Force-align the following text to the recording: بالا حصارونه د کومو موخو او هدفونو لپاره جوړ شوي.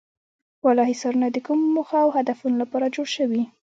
بالا 0.63 0.83
حصارونه 0.91 1.27
د 1.31 1.37
کومو 1.47 1.65
موخو 1.75 1.95
او 2.05 2.09
هدفونو 2.17 2.55
لپاره 2.63 2.93
جوړ 2.95 3.07
شوي. 3.17 3.43